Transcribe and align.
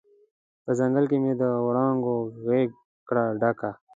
په 0.63 0.71
ځنګل 0.79 1.05
کې 1.11 1.17
مې 1.23 1.33
د 1.41 1.43
وړانګو 1.67 2.15
غیږ 2.45 2.69
کړه 3.07 3.25
ډکه 3.41 3.71